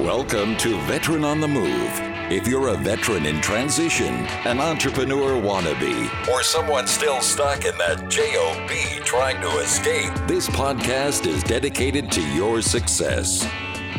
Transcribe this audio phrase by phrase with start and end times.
[0.00, 1.90] Welcome to Veteran on the Move.
[2.32, 8.08] If you're a veteran in transition, an entrepreneur wannabe, or someone still stuck in that
[8.08, 13.44] JOB trying to escape, this podcast is dedicated to your success.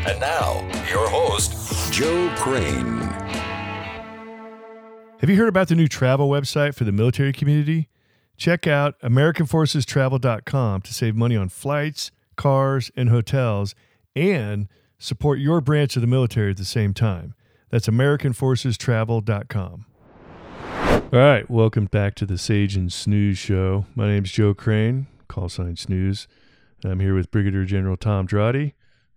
[0.08, 2.98] And now, your host, Joe Crane.
[5.20, 7.90] Have you heard about the new travel website for the military community?
[8.38, 13.76] Check out AmericanForcesTravel.com to save money on flights, cars, and hotels
[14.16, 14.68] and
[15.02, 17.34] support your branch of the military at the same time.
[17.72, 19.86] That's AmericanForcesTravel.com.
[21.14, 23.86] All right, welcome back to the Sage and Snooze Show.
[23.96, 26.28] My name's Joe Crane, call sign Snooze.
[26.86, 28.74] I'm here with Brigadier General Tom Draude,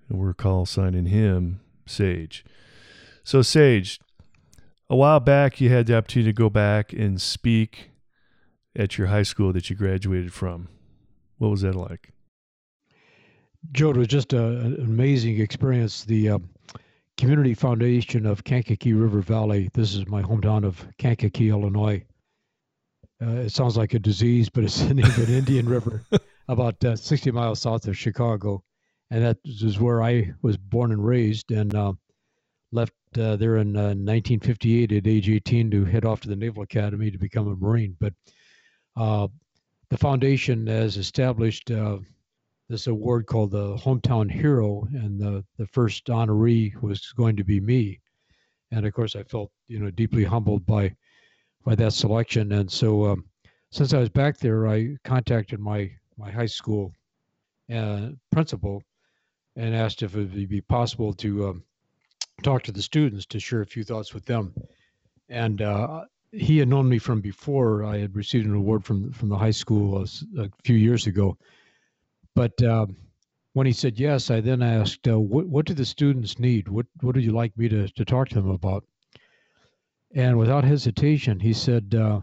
[0.08, 2.44] and we're call signing him Sage.
[3.22, 4.00] So, Sage,
[4.88, 7.90] a while back you had the opportunity to go back and speak
[8.74, 10.68] at your high school that you graduated from.
[11.38, 12.13] What was that like?
[13.73, 16.05] Joe, it was just a, an amazing experience.
[16.05, 16.38] The uh,
[17.16, 19.70] Community Foundation of Kankakee River Valley.
[19.72, 22.05] This is my hometown of Kankakee, Illinois.
[23.22, 26.05] Uh, it sounds like a disease, but it's the an Indian river
[26.48, 28.62] about uh, 60 miles south of Chicago.
[29.11, 31.92] And that is where I was born and raised and uh,
[32.72, 36.64] left uh, there in 1958 uh, at age 18 to head off to the Naval
[36.64, 37.97] Academy to become a Marine.
[38.00, 38.14] But
[38.97, 39.28] uh,
[39.91, 41.70] the foundation has established
[42.68, 47.60] this award called the Hometown Hero, and the, the first honoree was going to be
[47.60, 48.00] me.
[48.70, 50.94] And of course, I felt you know deeply humbled by
[51.64, 52.52] by that selection.
[52.52, 53.24] And so, um,
[53.70, 56.92] since I was back there, I contacted my my high school
[57.72, 58.82] uh, principal
[59.56, 61.64] and asked if it would be possible to um,
[62.42, 64.52] talk to the students to share a few thoughts with them.
[65.28, 67.84] And uh, he had known me from before.
[67.84, 71.36] I had received an award from from the high school a, a few years ago,
[72.34, 72.96] but um,
[73.54, 76.68] when he said yes, I then asked, uh, what, what do the students need?
[76.68, 78.84] What, what would you like me to, to talk to them about?
[80.14, 82.20] And without hesitation, he said, uh,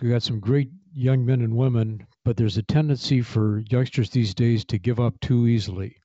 [0.00, 4.34] We got some great young men and women, but there's a tendency for youngsters these
[4.34, 5.96] days to give up too easily.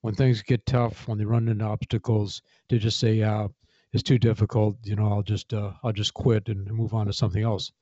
[0.00, 3.48] When things get tough, when they run into obstacles, to just say, "Yeah,
[3.92, 4.76] it's too difficult.
[4.84, 7.72] You know, I'll just uh, I'll just quit and move on to something else."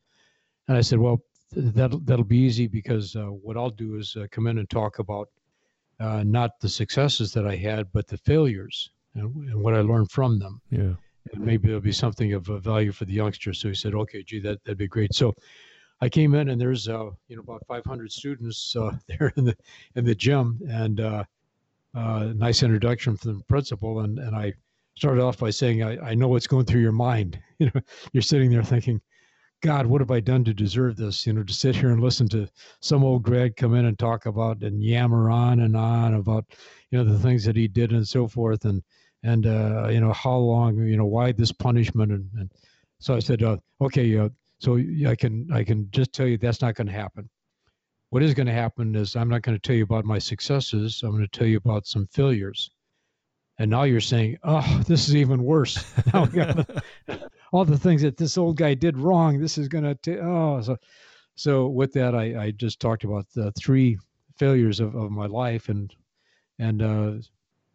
[0.68, 1.22] And I said, "Well,
[1.52, 4.98] that'll that'll be easy because uh, what I'll do is uh, come in and talk
[4.98, 5.28] about
[5.98, 10.10] uh, not the successes that I had, but the failures and, and, what I learned
[10.10, 10.60] from them.
[10.70, 10.94] Yeah,
[11.32, 13.60] and maybe it'll be something of value for the youngsters.
[13.60, 15.34] So he said, "Okay, gee, that that'd be great." So
[16.00, 19.56] I came in and there's uh, you know about 500 students uh, there in the
[19.96, 21.24] in the gym and uh,
[21.94, 24.54] nice introduction from the principal and and I
[24.96, 27.38] started off by saying I, I know what's going through your mind.
[27.60, 27.82] You know,
[28.14, 29.02] you're sitting there thinking
[29.62, 31.26] God, what have I done to deserve this?
[31.26, 32.48] You know, to sit here and listen to
[32.80, 36.46] some old grad come in and talk about and yammer on and on about,
[36.90, 38.82] you know, the things that he did and so forth, and
[39.22, 42.52] and uh, you know how long, you know, why this punishment, and, and
[43.00, 46.62] so I said, uh, okay, uh, so I can I can just tell you that's
[46.62, 47.28] not going to happen.
[48.10, 51.02] What is going to happen is I'm not going to tell you about my successes.
[51.04, 52.70] I'm going to tell you about some failures.
[53.58, 55.84] And now you're saying, oh, this is even worse.
[57.52, 59.40] All the things that this old guy did wrong.
[59.40, 60.18] This is going to, take.
[60.18, 60.76] oh, so,
[61.34, 63.98] so with that, I, I just talked about the three
[64.36, 65.94] failures of, of my life and,
[66.58, 67.12] and, uh,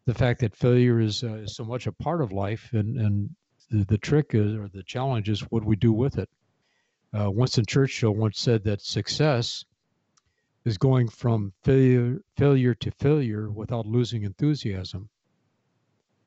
[0.05, 3.29] the fact that failure is, uh, is so much a part of life and, and
[3.71, 6.29] the, the trick is, or the challenge is what we do with it.
[7.17, 9.65] Uh, Winston Churchill once said that success
[10.65, 15.09] is going from failure, failure to failure without losing enthusiasm.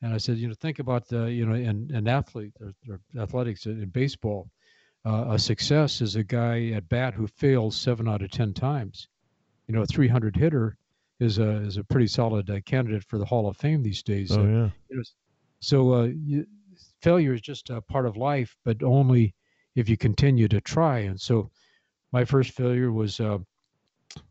[0.03, 3.00] And I said, you know, think about the, you know, an, an athlete or, or
[3.20, 4.48] athletics in baseball.
[5.04, 9.08] Uh, a success is a guy at bat who fails seven out of ten times.
[9.66, 10.76] You know, a 300 hitter
[11.20, 14.31] is a is a pretty solid uh, candidate for the Hall of Fame these days.
[14.32, 14.70] Oh yeah.
[14.91, 15.03] Know,
[15.60, 16.47] so uh, you,
[17.03, 19.34] failure is just a part of life, but only
[19.75, 21.00] if you continue to try.
[21.00, 21.50] And so,
[22.12, 23.38] my first failure was uh,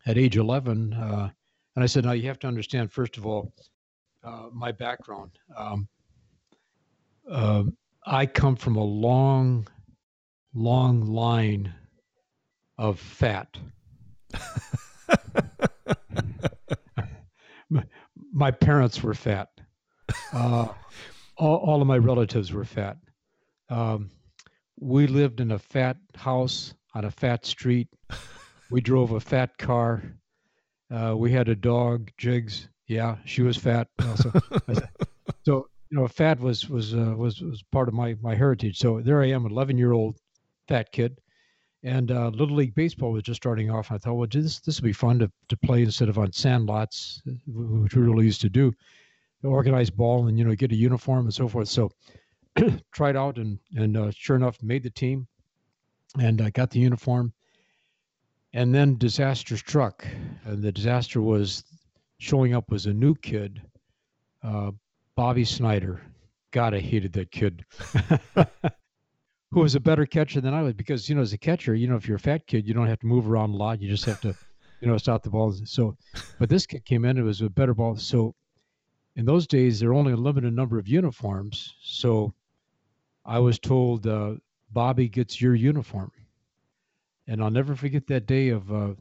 [0.06, 1.30] at age 11, uh,
[1.76, 3.54] and I said, now you have to understand first of all
[4.24, 5.32] uh, my background.
[5.56, 5.88] Um,
[7.30, 7.64] uh,
[8.06, 9.68] I come from a long,
[10.54, 11.74] long line
[12.78, 13.58] of fat.
[18.34, 19.50] my, parents were fat.
[20.32, 20.68] Uh,
[21.38, 22.98] all, all, of my relatives were fat.
[23.70, 24.12] Um,
[24.80, 27.90] we lived in a fat house on a fat street.
[28.70, 30.04] We drove a fat car.
[30.90, 32.70] Uh, we had a dog, Jigs.
[32.88, 33.88] Yeah, she was fat.
[34.02, 34.32] Also.
[35.46, 38.78] so you know, fat was was uh, was was part of my my heritage.
[38.78, 40.18] So there I am, an 11 year old
[40.68, 41.20] fat kid,
[41.84, 43.92] and uh, little league baseball was just starting off.
[43.92, 46.68] I thought, well, this this would be fun to to play instead of on sand
[46.68, 48.74] lots, which we really used to do.
[49.44, 51.68] organize ball and you know get a uniform and so forth.
[51.68, 51.92] So
[52.94, 55.28] tried out and and uh, sure enough made the team
[56.20, 57.34] and I got the uniform.
[58.54, 60.08] And then disaster struck,
[60.46, 61.64] and the disaster was
[62.18, 63.62] showing up was a new kid,
[64.44, 64.72] uh,
[65.16, 66.02] Bobby Snyder.
[66.52, 67.66] God, I hated that kid.
[69.52, 71.88] Who was a better catcher than I was because you know as a catcher, you
[71.88, 73.82] know if you're a fat kid, you don't have to move around a lot.
[73.82, 74.36] You just have to,
[74.82, 75.54] you know, stop the ball.
[75.66, 75.96] So,
[76.38, 77.96] but this kid came in, it was a better ball.
[77.96, 78.36] So,
[79.16, 81.76] in those days, there were only a limited number of uniforms.
[81.82, 82.34] So,
[83.26, 84.36] I was told, uh,
[84.72, 86.12] Bobby gets your uniform,
[87.26, 88.94] and I'll never forget that day of uh,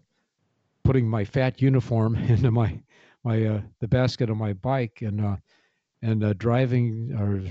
[0.84, 2.78] putting my fat uniform into my
[3.26, 5.37] my uh, the basket on my bike and uh,
[6.00, 7.43] and uh, driving or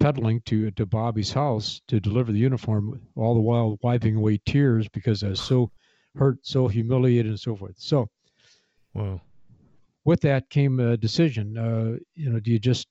[0.00, 4.88] pedaling to to Bobby's house to deliver the uniform, all the while wiping away tears
[4.88, 5.70] because I was so
[6.16, 7.76] hurt, so humiliated, and so forth.
[7.78, 8.08] So,
[8.94, 9.20] wow.
[10.04, 11.56] With that came a decision.
[11.56, 12.86] Uh, you know, do you just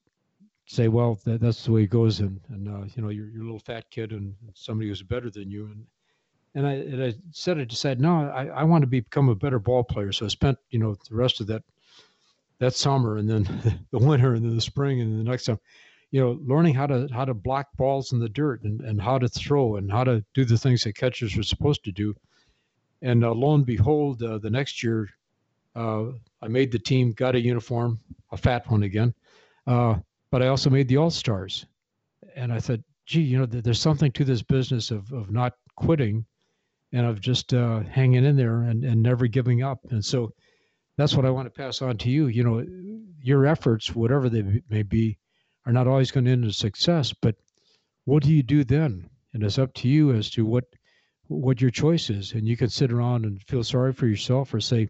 [0.67, 3.44] say, well, that, that's the way it goes, and and uh, you know, you're, you're
[3.44, 5.85] a little fat kid, and somebody who's better than you, and
[6.56, 9.59] and I, and I said, I decided, no, I, I want to become a better
[9.59, 10.13] ball player.
[10.13, 11.63] So I spent, you know, the rest of that
[12.59, 13.43] that summer, and then
[13.91, 15.59] the winter, and then the spring, and the next time,
[16.11, 19.17] you know, learning how to how to block balls in the dirt, and, and how
[19.17, 22.13] to throw, and how to do the things that catchers are supposed to do.
[23.01, 25.09] And uh, lo and behold, uh, the next year,
[25.75, 26.05] uh,
[26.41, 27.99] I made the team, got a uniform,
[28.31, 29.13] a fat one again,
[29.67, 29.95] uh,
[30.31, 31.65] but I also made the All Stars.
[32.35, 36.25] And I thought, gee, you know, there's something to this business of of not quitting
[36.93, 39.79] and of just uh, hanging in there and, and never giving up.
[39.89, 40.33] And so
[40.97, 42.27] that's what I want to pass on to you.
[42.27, 42.65] You know,
[43.21, 45.18] your efforts, whatever they may be,
[45.65, 47.13] are not always going to end in success.
[47.13, 47.36] But
[48.06, 49.09] what do you do then?
[49.33, 50.65] And it's up to you as to what
[51.27, 52.33] what your choice is.
[52.33, 54.89] And you can sit around and feel sorry for yourself or say,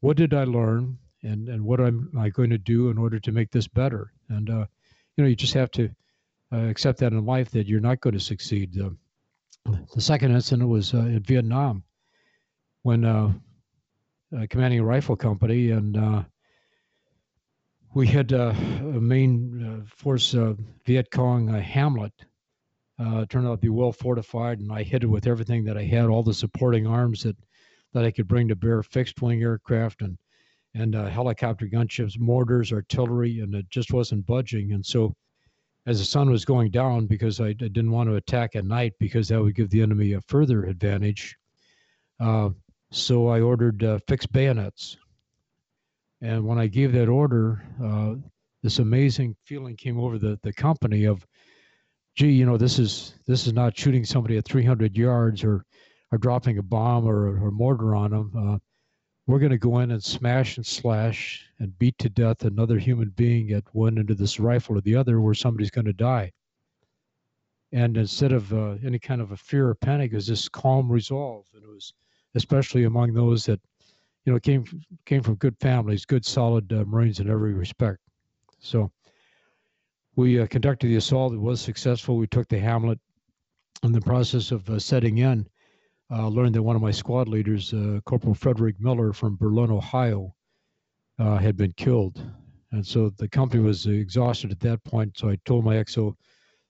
[0.00, 0.98] what did I learn?
[1.22, 4.12] And, and what am I going to do in order to make this better?
[4.28, 4.66] And, uh,
[5.16, 5.90] you know, you just have to
[6.52, 8.76] uh, accept that in life that you're not going to succeed.
[8.80, 8.90] Uh,
[9.94, 11.84] the second incident was uh, in Vietnam
[12.82, 13.04] when
[14.32, 16.22] uh, uh, commanding rifle company, and uh,
[17.94, 20.34] we had uh, a main uh, force
[20.86, 22.12] Viet Cong Hamlet.
[22.98, 26.06] turned out to be well fortified, and I hit it with everything that I had,
[26.06, 27.36] all the supporting arms that,
[27.92, 30.18] that I could bring to bear, fixed wing aircraft and
[30.74, 34.72] and helicopter gunships, mortars, artillery, and it just wasn't budging.
[34.72, 35.16] And so
[35.88, 38.92] as the sun was going down because I, I, didn't want to attack at night
[39.00, 41.34] because that would give the enemy a further advantage.
[42.20, 42.50] Uh,
[42.90, 44.96] so I ordered uh, fixed bayonets.
[46.20, 48.14] And when I gave that order, uh,
[48.62, 51.26] this amazing feeling came over the, the company of,
[52.16, 55.64] gee, you know, this is this is not shooting somebody at 300 yards or
[56.10, 58.32] or dropping a bomb or, or mortar on them.
[58.36, 58.58] Uh,
[59.26, 63.10] we're going to go in and smash and slash and beat to death another human
[63.10, 66.32] being at one end of this rifle or the other where somebody's going to die.
[67.70, 70.90] And instead of uh, any kind of a fear or panic, it was this calm
[70.90, 71.44] resolve.
[71.54, 71.92] And it was
[72.34, 73.60] especially among those that,
[74.24, 74.64] you know, came
[75.06, 77.98] came from good families, good solid uh, Marines in every respect.
[78.58, 78.90] So
[80.16, 81.32] we uh, conducted the assault.
[81.32, 82.16] It was successful.
[82.16, 82.98] We took the Hamlet.
[83.84, 85.48] In the process of uh, setting in,
[86.10, 90.34] uh, learned that one of my squad leaders, uh, Corporal Frederick Miller from Berlin, Ohio,
[91.20, 92.20] uh, had been killed.
[92.72, 95.16] And so the company was exhausted at that point.
[95.16, 96.14] So I told my XO,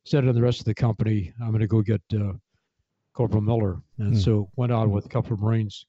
[0.04, 2.02] said to the rest of the company, I'm going to go get
[3.18, 3.82] Corporal Miller.
[3.98, 4.20] And hmm.
[4.20, 5.86] so went out with a couple of Marines,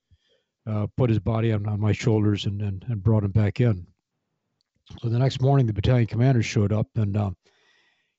[0.68, 3.86] uh, put his body on, on my shoulders, and, and, and brought him back in.
[5.00, 7.30] So the next morning, the battalion commander showed up and uh,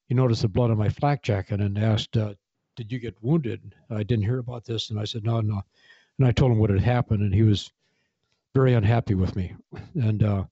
[0.07, 3.75] he noticed the blood on my flak jacket and asked, did you get wounded?
[3.91, 4.91] I didn't hear about this.
[4.91, 5.61] And I said, no, no.
[6.19, 7.69] And I told him what had happened, and he was
[8.55, 9.57] very unhappy with me.
[9.95, 10.45] And uh,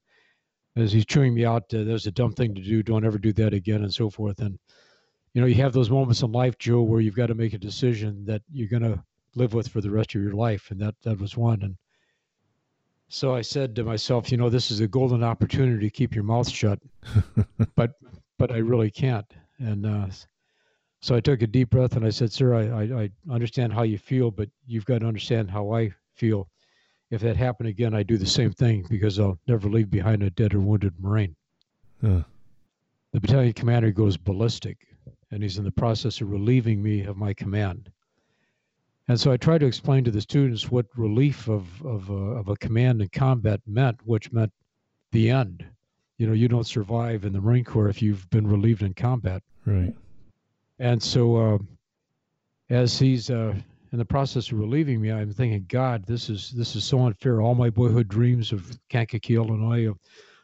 [0.75, 2.83] as he's chewing me out, uh, there's a dumb thing to do.
[2.83, 4.41] Don't ever do that again, and so forth.
[4.41, 4.59] And
[5.33, 7.59] you know, you have those moments in life, Joe, where you've got to make a
[7.59, 9.03] decision that you're going to
[9.35, 11.63] live with for the rest of your life, and that that was one.
[11.63, 11.77] And
[13.09, 16.25] so I said to myself, you know, this is a golden opportunity to keep your
[16.25, 16.79] mouth shut,
[17.77, 17.95] but
[18.39, 19.27] but I really can't.
[19.59, 20.07] And uh,
[21.01, 23.83] so I took a deep breath and I said, Sir, I, I, I, understand how
[23.83, 26.49] you feel, but you've got to understand how I feel.
[27.11, 30.31] If that happened again, I'd do the same thing because I'll never leave behind a
[30.31, 31.35] dead or wounded Marine.
[32.01, 32.23] Huh.
[33.13, 34.88] The battalion commander goes ballistic
[35.31, 37.91] and he's in the process of relieving me of my command.
[39.09, 42.49] And so I tried to explain to the students what relief of, of, uh, of
[42.49, 44.53] a command in combat meant, which meant
[45.13, 45.65] the end.
[46.19, 49.43] You know, you don't survive in the Marine Corps if you've been relieved in combat.
[49.65, 49.95] Right.
[50.79, 51.59] And so, uh,
[52.71, 53.55] as he's uh,
[53.93, 57.41] in the process of relieving me, I'm thinking, God, this is this is so unfair.
[57.41, 59.99] All my boyhood dreams of Kankakee, Illinois, of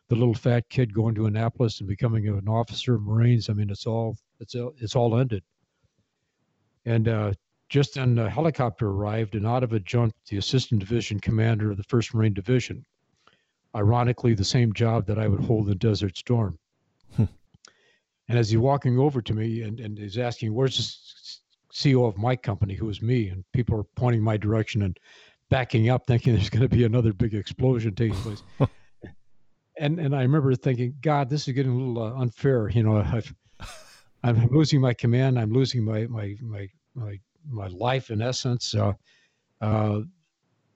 [0.09, 3.49] the little fat kid going to Annapolis and becoming an officer of Marines.
[3.49, 5.43] I mean, it's all it's it's all ended.
[6.85, 7.33] And uh,
[7.69, 11.77] just then, a helicopter arrived, and out of it jumped the assistant division commander of
[11.77, 12.85] the First Marine Division.
[13.75, 16.59] Ironically, the same job that I would hold in Desert Storm.
[17.17, 17.25] Hmm.
[18.29, 20.77] And as he's walking over to me and, and he's asking, Where's
[21.73, 23.29] the CEO of my company, who is me?
[23.29, 24.97] And people are pointing my direction and
[25.49, 28.43] backing up, thinking there's going to be another big explosion taking place.
[29.79, 32.69] and and I remember thinking, God, this is getting a little uh, unfair.
[32.69, 33.35] You know, I've
[34.25, 35.39] I'm losing my command.
[35.39, 38.75] I'm losing my my my my my life in essence.
[38.75, 38.95] Uh,
[39.61, 40.01] uh,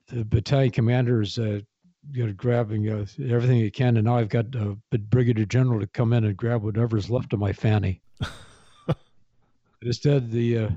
[0.09, 1.61] the battalion commander is uh,
[2.13, 5.87] you know grabbing uh, everything he can, and now I've got a brigadier general to
[5.87, 8.03] come in and grab whatever's left of my fanny.
[9.83, 10.71] Instead, the uh,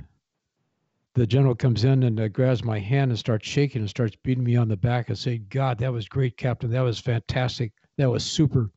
[1.16, 4.46] the general comes in and uh, grabs my hand and starts shaking and starts beating
[4.46, 6.72] me on the back and saying, "God, that was great, Captain.
[6.72, 7.74] That was fantastic.
[7.98, 8.72] That was super."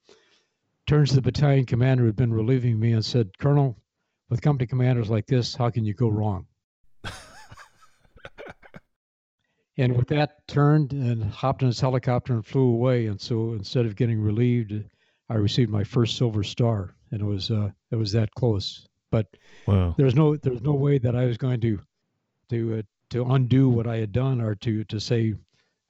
[0.88, 3.78] Turns to the battalion commander who had been relieving me and said, "Colonel,
[4.35, 6.45] with company commanders like this, how can you go wrong?"
[9.79, 13.07] and with that, turned and hopped in his helicopter and flew away.
[13.07, 14.75] And so instead of getting relieved,
[15.29, 18.88] I received my first Silver Star, and it was uh, it was that close.
[19.12, 19.29] But
[19.69, 19.95] wow.
[19.97, 21.79] there's no there's no way that I was going to
[22.50, 25.35] to uh, to undo what I had done or to to say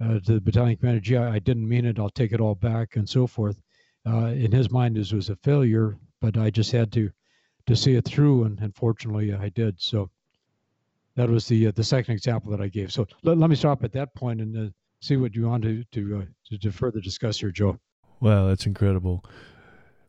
[0.05, 1.99] uh, to the battalion commander, "Gee, I, didn't mean it.
[1.99, 3.59] I'll take it all back," and so forth.
[4.07, 7.11] Uh, in his mind, this was a failure, but I just had to
[7.66, 9.80] to see it through, and, and fortunately, I did.
[9.80, 10.11] So
[11.16, 12.92] that was the uh, the second example that I gave.
[12.92, 15.85] So let, let me stop at that point and uh, see what you want to
[15.92, 17.78] to, uh, to, to further discuss here, Joe.
[18.21, 19.25] Wow, that's incredible.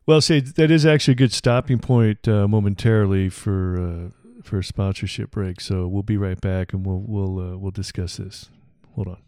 [0.06, 4.64] Well, say that is actually a good stopping point uh, momentarily for uh, for a
[4.64, 5.60] sponsorship break.
[5.60, 8.48] So we'll be right back, and we'll we'll uh, we'll discuss this.
[8.94, 9.18] Hold on.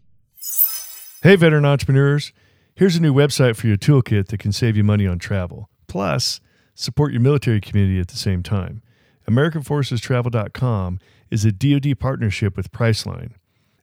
[1.21, 2.31] Hey, veteran entrepreneurs!
[2.75, 5.69] Here's a new website for your toolkit that can save you money on travel.
[5.87, 6.39] Plus,
[6.79, 8.81] support your military community at the same time.
[9.29, 13.33] AmericanForcesTravel.com is a DoD partnership with Priceline.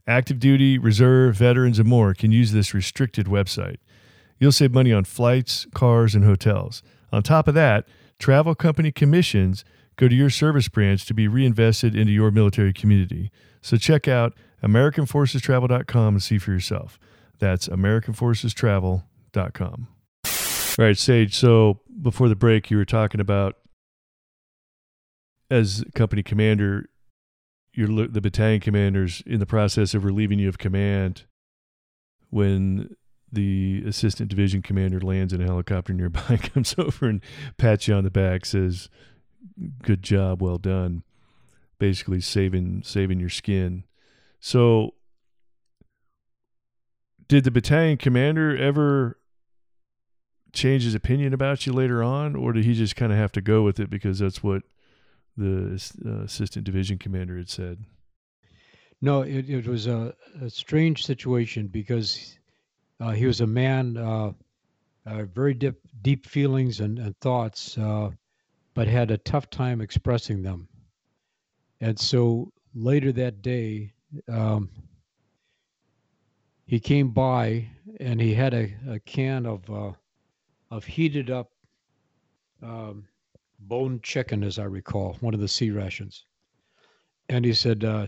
[0.07, 3.77] Active duty, reserve, veterans, and more can use this restricted website.
[4.39, 6.83] You'll save money on flights, cars, and hotels.
[7.13, 7.87] On top of that,
[8.19, 9.63] travel company commissions
[9.97, 13.31] go to your service branch to be reinvested into your military community.
[13.61, 16.99] So check out AmericanForcesTravel.com and see for yourself.
[17.39, 19.89] That's AmericanForcesTravel.com.
[20.79, 21.35] All right, Sage.
[21.35, 23.57] So before the break, you were talking about
[25.51, 26.91] as company commander,
[27.73, 31.25] you're the battalion commander's in the process of relieving you of command
[32.31, 32.95] when
[33.33, 37.23] the assistant division commander lands in a helicopter nearby, comes over and
[37.57, 38.91] pats you on the back, says,
[39.83, 41.05] "Good job, well done."
[41.79, 43.85] Basically, saving saving your skin.
[44.41, 44.95] So,
[47.29, 49.19] did the battalion commander ever
[50.57, 53.41] change his opinion about you later on, or did he just kind of have to
[53.41, 54.63] go with it because that's what
[55.37, 57.85] the uh, assistant division commander had said.
[59.03, 62.39] No, it, it was a, a strange situation because
[63.01, 64.33] uh, he was a man, uh,
[65.05, 68.11] uh, very deep, deep feelings and, and thoughts, uh,
[68.75, 70.69] but had a tough time expressing them.
[71.81, 73.93] And so later that day,
[74.29, 74.71] um,
[76.65, 77.69] he came by
[78.01, 79.93] and he had a, a can of uh,
[80.71, 81.51] of heated up
[82.63, 83.07] um,
[83.59, 86.25] bone chicken, as I recall, one of the C rations.
[87.29, 88.07] And he said, uh,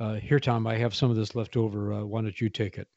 [0.00, 1.92] uh, Here, Tom, I have some of this left over.
[1.92, 2.88] Uh, why don't you take it?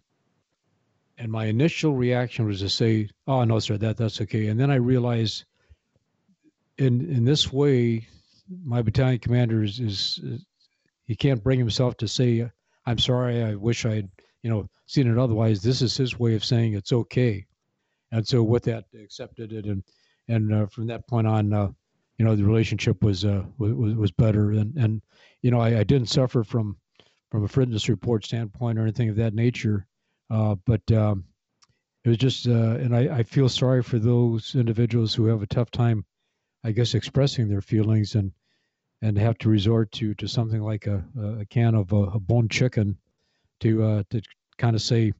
[1.17, 4.47] And my initial reaction was to say, Oh, no, sir, that, that's okay.
[4.47, 5.45] And then I realized
[6.77, 8.07] in, in this way,
[8.63, 10.45] my battalion commander is, is, is
[11.05, 12.49] he can't bring himself to say,
[12.85, 14.09] I'm sorry, I wish I had,
[14.43, 15.61] you know, seen it otherwise.
[15.61, 17.45] This is his way of saying it's okay.
[18.11, 19.65] And so with that, accepted it.
[19.65, 19.83] And,
[20.27, 21.69] and uh, from that point on, uh,
[22.17, 25.01] you know the relationship was uh, was was better and and
[25.41, 26.77] you know I, I didn't suffer from
[27.29, 29.85] from a fitness report standpoint or anything of that nature
[30.29, 31.25] uh, but um,
[32.03, 35.47] it was just uh, and I, I feel sorry for those individuals who have a
[35.47, 36.05] tough time
[36.63, 38.31] I guess expressing their feelings and
[39.01, 41.03] and have to resort to to something like a,
[41.39, 42.97] a can of a, a bone chicken
[43.59, 44.21] to uh, to
[44.57, 45.13] kind of say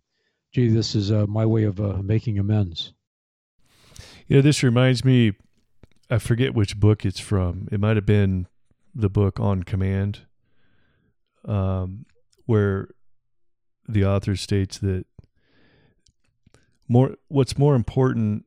[0.58, 2.94] gee this is uh, my way of uh, making amends
[4.28, 5.34] you know this reminds me
[6.10, 7.68] I forget which book it's from.
[7.72, 8.48] It might have been
[8.96, 10.22] the book On Command,
[11.46, 12.06] um,
[12.46, 12.90] where
[13.88, 15.06] the author states that
[16.88, 18.46] more what's more important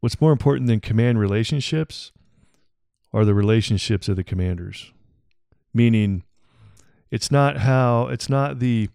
[0.00, 2.12] what's more important than command relationships
[3.12, 4.92] are the relationships of the commanders
[5.74, 6.22] meaning
[7.10, 8.88] it's not how it's not the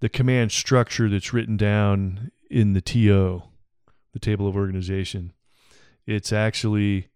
[0.00, 3.42] the command structure that's written down in the TO
[4.12, 5.32] the table of organization.
[6.06, 7.08] It's actually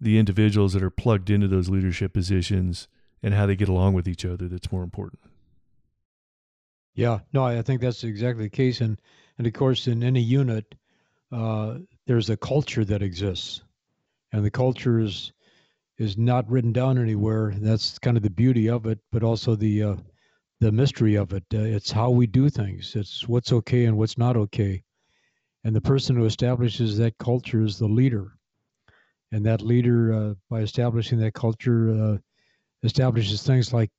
[0.00, 2.88] the individuals that are plugged into those leadership positions
[3.22, 5.20] and how they get along with each other that's more important.
[6.94, 8.98] Yeah, no, I think that's exactly the case, and
[9.36, 10.74] and of course, in any unit,
[11.30, 13.62] uh, there's a culture that exists,
[14.32, 15.32] and the culture is
[15.96, 17.54] is not written down anywhere.
[17.56, 19.96] That's kind of the beauty of it, but also the uh,
[20.60, 21.44] the mystery of it.
[21.54, 22.94] Uh, it's how we do things.
[22.96, 24.82] It's what's okay and what's not okay,
[25.64, 28.36] and the person who establishes that culture is the leader,
[29.32, 32.18] and that leader, uh, by establishing that culture, uh,
[32.82, 33.90] establishes things like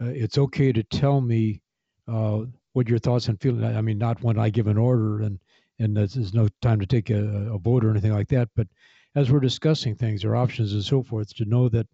[0.00, 1.60] uh, it's okay to tell me
[2.06, 3.64] uh, what your thoughts and feelings.
[3.64, 5.38] I mean, not when I give an order and
[5.80, 8.66] and there's no time to take a, a vote or anything like that, but
[9.14, 11.86] as we're discussing things or options and so forth, to know that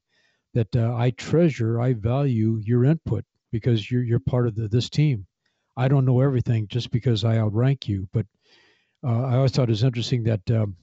[0.54, 3.25] that uh, I treasure, I value your input
[3.55, 5.25] because you're you're part of the, this team.
[5.77, 8.27] I don't know everything just because I outrank you, but
[9.07, 10.75] uh, I always thought it was interesting that um,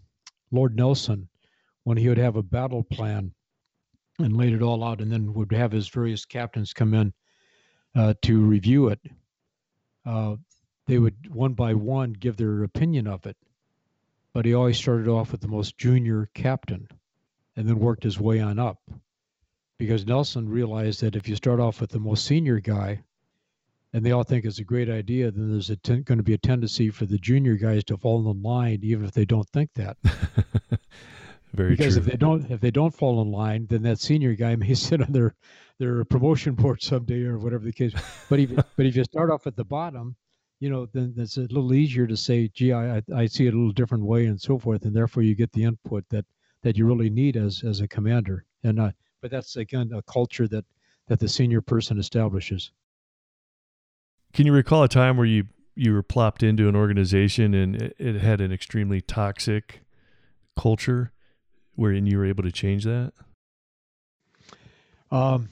[0.51, 1.28] Lord Nelson,
[1.84, 3.34] when he would have a battle plan
[4.20, 7.12] and laid it all out, and then would have his various captains come in
[7.94, 9.01] uh, to review it,
[10.06, 10.38] uh,
[10.88, 13.36] they would one by one give their opinion of it.
[14.34, 16.88] But he always started off with the most junior captain
[17.58, 18.80] and then worked his way on up.
[19.81, 23.01] Because Nelson realized that if you start off with the most senior guy
[23.93, 26.38] and they all think it's a great idea, then there's ten- going to be a
[26.38, 29.97] tendency for the junior guys to fall in line, even if they don't think that.
[31.55, 32.03] Very because true.
[32.03, 35.01] if they don't if they don't fall in line, then that senior guy may sit
[35.01, 35.33] on their
[35.79, 37.93] their promotion board someday or whatever the case.
[38.29, 40.15] But if but if you start off at the bottom,
[40.59, 43.57] you know, then it's a little easier to say, gee, I I see it a
[43.57, 46.25] little different way and so forth, and therefore you get the input that
[46.61, 48.45] that you really need as as a commander.
[48.63, 48.91] And uh,
[49.22, 50.66] but that's again a culture that
[51.08, 52.72] that the senior person establishes.
[54.34, 57.96] Can you recall a time where you you were plopped into an organization and it,
[57.98, 59.82] it had an extremely toxic
[60.60, 61.12] culture,
[61.75, 63.14] wherein you were able to change that?
[65.12, 65.50] Um,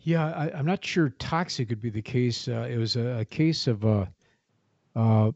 [0.00, 2.48] yeah, I, I'm not sure toxic would be the case.
[2.48, 4.10] Uh, it was a, a case of a,
[4.96, 5.30] uh,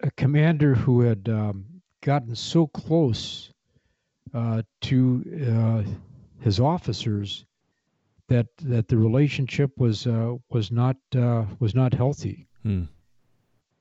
[0.00, 1.64] a commander who had um,
[2.00, 3.50] gotten so close
[4.34, 5.90] uh, to uh,
[6.44, 7.46] his officers
[8.28, 12.46] that that the relationship was uh, was not uh, was not healthy.
[12.62, 12.84] Hmm.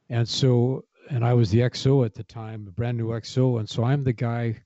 [0.10, 3.70] And so, and I was the XO at the time, a brand new XO, and
[3.70, 4.62] so I'm the guy.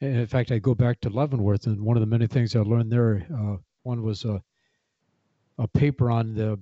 [0.00, 2.90] In fact, I go back to Leavenworth, and one of the many things I learned
[2.90, 4.42] there, uh, one was a
[5.58, 6.58] a paper on the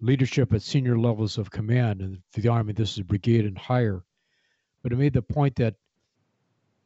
[0.00, 4.04] leadership at senior levels of command, and for the Army, this is brigade and higher.
[4.82, 5.74] But it made the point that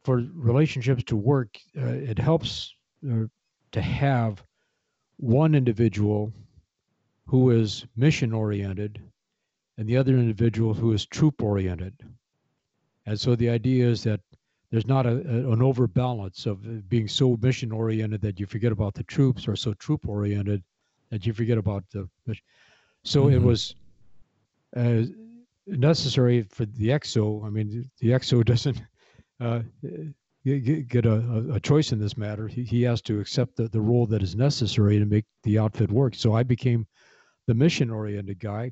[0.01, 2.73] for relationships to work, uh, it helps
[3.09, 3.25] uh,
[3.71, 4.43] to have
[5.17, 6.31] one individual
[7.25, 9.01] who is mission oriented
[9.77, 11.93] and the other individual who is troop oriented.
[13.05, 14.19] And so the idea is that
[14.71, 18.93] there's not a, a, an overbalance of being so mission oriented that you forget about
[18.93, 20.63] the troops or so troop oriented
[21.09, 22.43] that you forget about the mission.
[23.03, 23.35] So mm-hmm.
[23.35, 23.75] it was
[24.75, 25.03] uh,
[25.67, 27.45] necessary for the XO.
[27.45, 28.81] I mean, the XO doesn't
[29.39, 29.61] uh,
[30.45, 32.47] get a, a, choice in this matter.
[32.47, 35.91] He, he has to accept the, the role that is necessary to make the outfit
[35.91, 36.15] work.
[36.15, 36.85] So I became
[37.47, 38.71] the mission oriented guy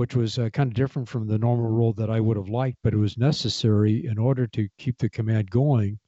[0.00, 2.78] which was uh, kind of different from the normal role that I would have liked,
[2.82, 5.98] but it was necessary in order to keep the command going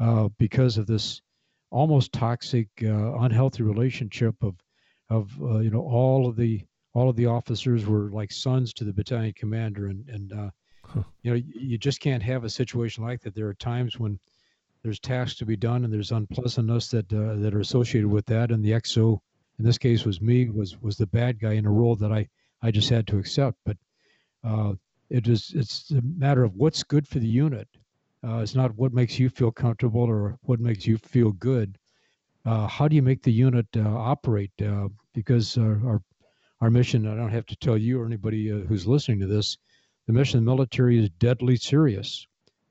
[0.00, 1.20] uh, because of this
[1.70, 4.56] almost toxic, uh, unhealthy relationship of
[5.10, 6.60] of uh, you know all of the
[6.92, 10.50] all of the officers were like sons to the battalion commander, and and uh,
[10.94, 11.02] huh.
[11.22, 13.34] you know you just can't have a situation like that.
[13.34, 14.18] There are times when
[14.82, 18.50] there's tasks to be done, and there's unpleasantness that uh, that are associated with that,
[18.50, 19.20] and the XO
[19.58, 22.28] in this case was me was was the bad guy in a role that I
[22.62, 23.58] I just had to accept.
[23.64, 23.76] But
[24.44, 24.74] uh,
[25.10, 27.68] it is it's a matter of what's good for the unit.
[28.22, 31.78] Uh, it's not what makes you feel comfortable or what makes you feel good.
[32.44, 34.52] Uh, how do you make the unit uh, operate?
[34.62, 36.02] Uh, because our, our,
[36.60, 39.58] our mission, I don't have to tell you or anybody uh, who's listening to this,
[40.10, 42.26] the mission of the military is deadly serious,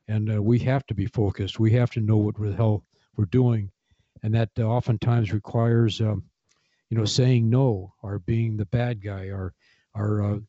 [0.09, 1.57] and we have to be focused.
[1.57, 2.83] We have to know what the hell
[3.15, 3.71] we're doing,
[4.21, 6.25] and that oftentimes requires, um,
[6.89, 9.53] you know, saying no or being the bad guy or
[9.95, 10.39] are uh,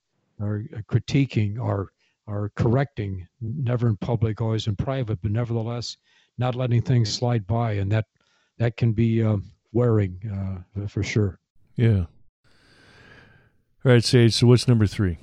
[0.40, 1.92] are critiquing or
[2.26, 5.96] are correcting, never in public, always in private, but nevertheless
[6.38, 8.06] not letting things slide by, and that
[8.58, 9.36] that can be uh,
[9.72, 11.38] wearing uh, for sure.
[11.76, 12.06] Yeah.
[13.84, 14.34] All right, Sage.
[14.34, 15.18] So what's number three?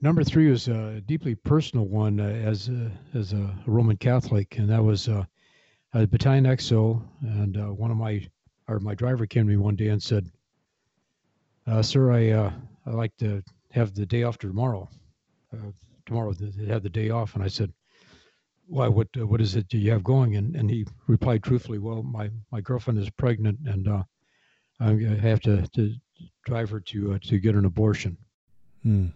[0.00, 4.70] Number three was a deeply personal one uh, as a, as a Roman Catholic, and
[4.70, 5.24] that was uh,
[5.92, 7.02] a battalion XO.
[7.22, 8.26] And uh, one of my
[8.68, 10.30] or my driver came to me one day and said,
[11.66, 12.52] uh, sir, I uh,
[12.86, 14.88] I like to have the day off tomorrow.
[15.52, 15.72] uh,
[16.06, 17.72] tomorrow they have the day off, and I said,
[18.66, 18.86] why?
[18.88, 20.36] What uh, what is it you have going?
[20.36, 24.02] And and he replied truthfully, well, my my girlfriend is pregnant, and uh,
[24.78, 25.94] I have to to
[26.44, 28.16] drive her to uh, to get an abortion.
[28.82, 29.08] Hmm.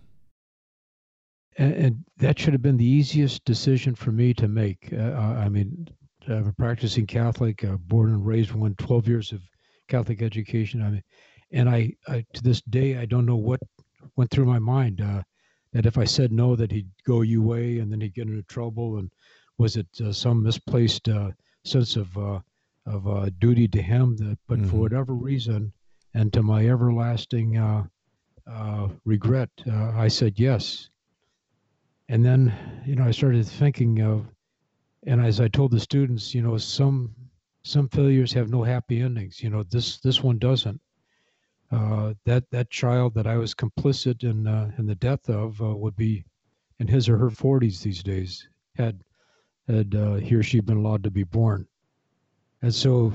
[1.58, 4.92] And, and, that should have been the easiest decision for me to make.
[4.92, 5.88] Uh, I mean,
[6.28, 9.40] I'm a practicing Catholic, uh, born and raised one, 12 years of
[9.88, 10.82] Catholic education.
[10.82, 11.02] I mean,
[11.50, 13.60] and I, I to this day I don't know what
[14.16, 15.00] went through my mind.
[15.00, 15.22] Uh,
[15.72, 18.98] that if I said no, that he'd go away and then he'd get into trouble,
[18.98, 19.10] and
[19.58, 21.30] was it uh, some misplaced uh,
[21.64, 22.40] sense of uh,
[22.86, 24.16] of uh, duty to him?
[24.16, 24.70] That, but mm-hmm.
[24.70, 25.72] for whatever reason,
[26.14, 27.58] and to my everlasting
[29.04, 30.90] regret, I said yes.
[32.12, 32.52] And then,
[32.84, 34.26] you know, I started thinking of,
[35.06, 37.14] and as I told the students, you know, some
[37.62, 39.42] some failures have no happy endings.
[39.42, 40.78] You know, this this one doesn't.
[41.70, 45.74] Uh, that that child that I was complicit in uh, in the death of uh,
[45.74, 46.22] would be
[46.80, 48.46] in his or her 40s these days
[48.76, 49.02] had
[49.66, 51.66] had uh, he or she been allowed to be born.
[52.60, 53.14] And so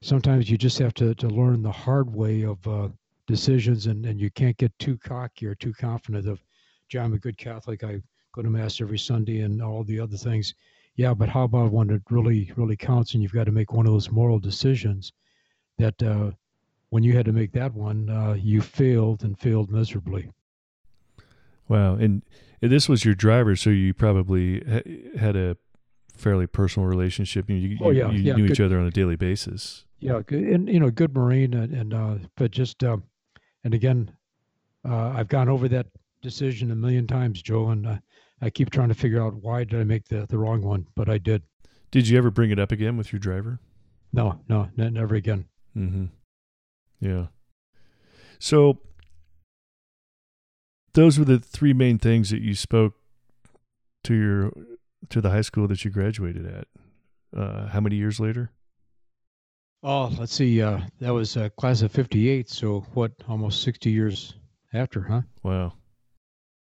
[0.00, 2.90] sometimes you just have to, to learn the hard way of uh,
[3.26, 6.40] decisions and, and you can't get too cocky or too confident of,
[6.88, 7.82] gee, I'm a good Catholic.
[7.82, 8.00] I
[8.32, 10.54] go to mass every Sunday and all the other things.
[10.96, 13.86] Yeah, but how about when it really, really counts and you've got to make one
[13.86, 15.12] of those moral decisions
[15.78, 16.30] that uh,
[16.90, 20.30] when you had to make that one, uh, you failed and failed miserably.
[21.68, 21.94] Wow.
[21.94, 22.22] And
[22.60, 24.62] this was your driver, so you probably
[25.18, 25.56] had a
[26.14, 27.48] fairly personal relationship.
[27.48, 28.52] You, oh, yeah, you, yeah, knew good.
[28.52, 29.84] each other on a daily basis.
[29.98, 32.96] Yeah, and you know, good Marine, and, and uh, but just uh,
[33.64, 34.10] and again,
[34.88, 35.86] uh, I've gone over that
[36.22, 37.96] decision a million times, Joe, and uh,
[38.42, 41.08] I keep trying to figure out why did I make the the wrong one, but
[41.08, 41.42] I did.
[41.92, 43.60] Did you ever bring it up again with your driver?
[44.12, 45.46] No, no, never again.
[45.76, 46.06] Mm-hmm.
[47.00, 47.26] Yeah.
[48.38, 48.80] So
[50.94, 52.94] those were the three main things that you spoke
[54.04, 54.52] to your
[55.08, 56.66] to the high school that you graduated at.
[57.34, 58.50] Uh, how many years later?
[59.82, 60.60] Oh, let's see.
[60.60, 62.48] Uh, that was a class of '58.
[62.50, 63.12] So what?
[63.28, 64.34] Almost 60 years
[64.74, 65.22] after, huh?
[65.42, 65.74] Wow.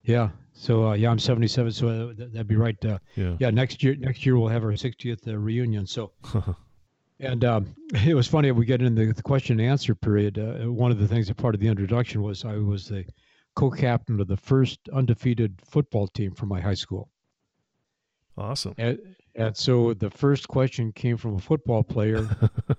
[0.03, 0.31] Yeah.
[0.59, 1.73] So uh, yeah, I'm 77.
[1.73, 2.77] So uh, that'd be right.
[2.85, 3.37] Uh, yeah.
[3.39, 3.51] Yeah.
[3.51, 5.87] Next year, next year we'll have our 60th uh, reunion.
[5.87, 6.13] So
[7.21, 7.75] And um,
[8.07, 8.51] it was funny.
[8.51, 10.39] We get in the, the question and answer period.
[10.39, 13.05] Uh, one of the things that part of the introduction was I was the
[13.55, 17.09] co-captain of the first undefeated football team for my high school.
[18.37, 18.75] Awesome.
[18.77, 18.99] And,
[19.35, 22.29] and so the first question came from a football player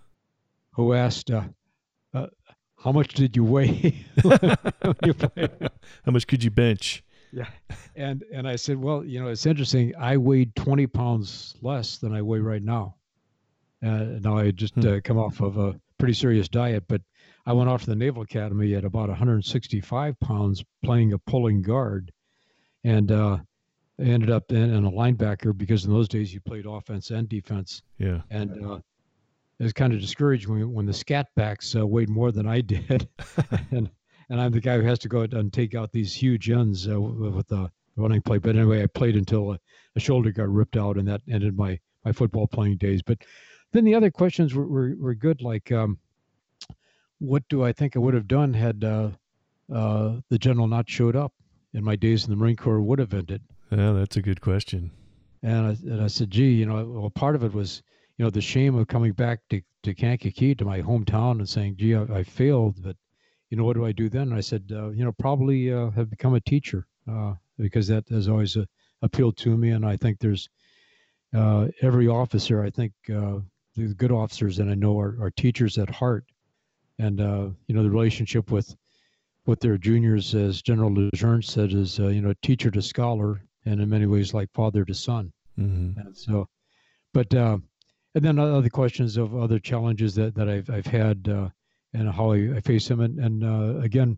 [0.72, 1.44] who asked, uh,
[2.13, 2.28] uh,
[2.78, 4.06] "How much did you weigh?"
[5.04, 5.16] you
[6.06, 7.04] How much could you bench?
[7.32, 7.48] Yeah,
[7.96, 9.94] and and I said, "Well, you know, it's interesting.
[9.98, 12.96] I weighed 20 pounds less than I weigh right now."
[13.84, 14.88] Uh, now I had just hmm.
[14.88, 17.02] uh, come off of a pretty serious diet, but
[17.46, 22.12] I went off to the Naval Academy at about 165 pounds, playing a pulling guard,
[22.84, 23.38] and uh,
[24.00, 27.82] ended up in, in, a linebacker because in those days you played offense and defense.
[27.98, 28.80] Yeah, and uh,
[29.60, 32.62] it was kind of discouraged when, when the scat backs uh, weighed more than I
[32.62, 33.08] did,
[33.72, 33.90] and
[34.30, 36.88] and I'm the guy who has to go out and take out these huge ends
[36.88, 38.38] uh, with the running play.
[38.38, 39.60] But anyway, I played until a,
[39.96, 43.02] a shoulder got ripped out, and that ended my my football playing days.
[43.02, 43.20] But
[43.74, 45.98] then the other questions were, were, were good, like um,
[47.20, 49.10] what do I think I would have done had uh,
[49.74, 51.34] uh, the general not showed up?
[51.74, 53.42] And my days in the Marine Corps would have ended.
[53.72, 54.92] Yeah, that's a good question.
[55.44, 57.84] And I, and I said, gee, you know, well, part of it was,
[58.18, 61.76] you know, the shame of coming back to, to Kankakee, to my hometown, and saying,
[61.78, 62.96] gee, I, I failed, but,
[63.50, 64.30] you know, what do I do then?
[64.30, 68.08] And I said, uh, you know, probably uh, have become a teacher uh, because that
[68.10, 68.66] has always uh,
[69.02, 69.72] appealed to me.
[69.72, 70.50] And I think there's
[71.82, 72.94] every officer, I think,
[73.78, 76.26] the good officers that I know are, are teachers at heart,
[77.00, 78.76] and uh, you know the relationship with
[79.46, 83.80] with their juniors, as General Lejeune said, is uh, you know teacher to scholar, and
[83.80, 85.32] in many ways like father to son.
[85.60, 86.00] Mm-hmm.
[86.00, 86.50] And so,
[87.14, 87.60] but uh,
[88.16, 91.50] and then other questions of other challenges that that I've I've had uh,
[91.98, 94.18] and how I, face them, and and uh, again,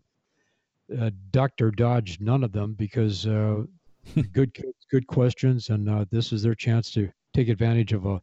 [0.98, 3.24] uh, Doctor dodged none of them because
[4.32, 8.20] good good questions, and this is their chance to take advantage of a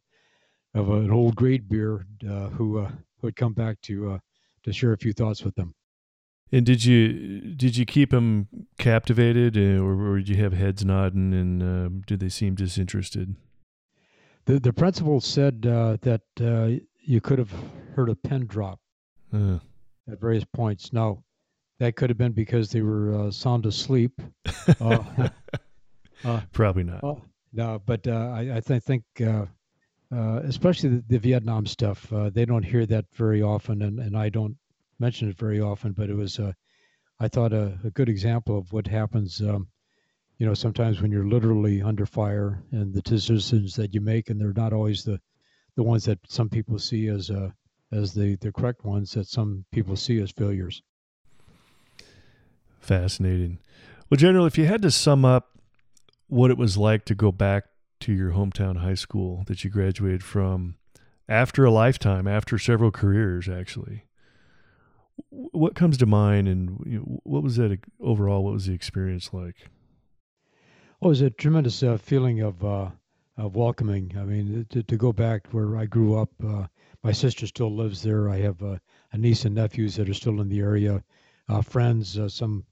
[0.74, 2.90] of an old great beer uh, who uh,
[3.20, 4.18] who had come back to uh,
[4.64, 5.74] to share a few thoughts with them.
[6.50, 10.84] And did you did you keep them captivated, uh, or, or did you have heads
[10.84, 13.36] nodding, and uh, did they seem disinterested?
[14.46, 16.22] The the principal said uh, that
[17.00, 17.52] you could have
[17.94, 18.80] heard a pen drop
[19.32, 20.92] at various points.
[20.92, 21.22] Now,
[21.78, 24.20] that could have been because they were sound asleep.
[26.52, 27.02] Probably not.
[27.52, 29.46] no, but I, I th- think uh,
[30.44, 32.12] especially the, the, Vietnam stuff.
[32.12, 34.56] Uh, they don't hear that very often, and, and I don't
[34.98, 35.92] mention it very often.
[35.92, 36.52] But it was, uh,
[37.20, 39.68] I thought, a, a, good example of what happens um,
[40.38, 44.40] you know, sometimes when you're literally under fire and the decisions that you make, and
[44.40, 45.20] they're not always the,
[45.76, 47.50] the ones that some people see as uh,
[47.92, 50.82] as the, the correct ones that some people see as failures.
[52.80, 53.58] Fascinating.
[54.08, 55.58] Well, General, if you had to sum up
[56.28, 57.64] what it was like to go back
[58.00, 60.76] to your hometown high school that you graduated from
[61.28, 64.04] after a lifetime, after several careers, actually,
[65.30, 68.44] what comes to mind and you know, what was that overall?
[68.44, 69.56] What was the experience like?
[71.00, 72.90] Oh, it was a tremendous uh, feeling of uh,
[73.38, 74.12] of welcoming.
[74.18, 76.66] I mean, to, to, go back where I grew up, uh,
[77.02, 78.28] my sister still lives there.
[78.28, 78.76] I have uh,
[79.12, 81.02] a niece and nephews that are still in the area.
[81.48, 82.64] Uh, friends, uh, some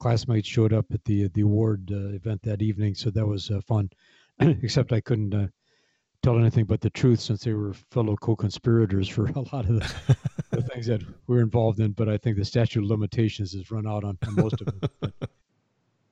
[0.00, 3.88] classmates showed up at the the award event that evening, so that was fun.
[4.40, 5.50] Except I couldn't
[6.22, 10.16] tell anything but the truth since they were fellow co-conspirators for a lot of the,
[10.50, 11.92] the things that we're involved in.
[11.92, 14.90] But I think the statute of limitations has run out on, on most of them.
[15.00, 15.12] But,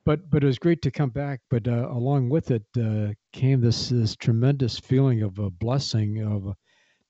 [0.07, 1.41] but but it was great to come back.
[1.51, 6.55] But uh, along with it uh, came this this tremendous feeling of a blessing of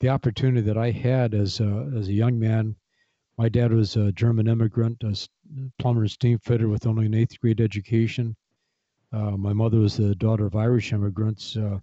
[0.00, 2.74] the opportunity that I had as a, as a young man.
[3.38, 5.14] My dad was a German immigrant, a
[5.78, 8.34] plumber and steam fitter with only an eighth grade education.
[9.12, 11.78] Uh, my mother was the daughter of Irish immigrants, uh,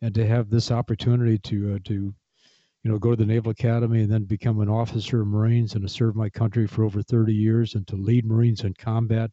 [0.00, 4.02] and to have this opportunity to uh, to you know go to the Naval Academy
[4.02, 7.34] and then become an officer of Marines and to serve my country for over 30
[7.34, 9.30] years and to lead Marines in combat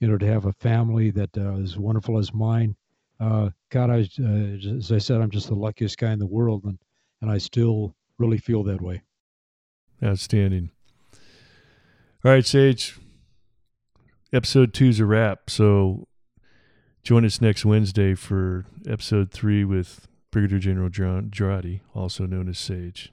[0.00, 2.74] you know, to have a family that uh, as wonderful as mine.
[3.20, 6.64] Uh, God, I, uh, as I said, I'm just the luckiest guy in the world,
[6.64, 6.78] and
[7.20, 9.02] and I still really feel that way.
[10.02, 10.70] Outstanding.
[12.24, 12.98] All right, Sage.
[14.32, 15.50] Episode two is a wrap.
[15.50, 16.06] So
[17.02, 22.58] join us next Wednesday for episode three with Brigadier General John Girardi, also known as
[22.58, 23.12] Sage.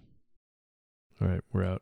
[1.19, 1.81] All right, we're out.